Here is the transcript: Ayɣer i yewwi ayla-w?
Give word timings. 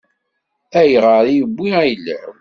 Ayɣer 0.79 1.25
i 1.27 1.33
yewwi 1.37 1.69
ayla-w? 1.81 2.31